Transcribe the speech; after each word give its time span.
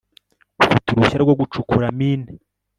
ufite 0.63 0.87
uruhushya 0.89 1.19
rwo 1.23 1.33
gucukura 1.39 1.85
mine 1.97 2.29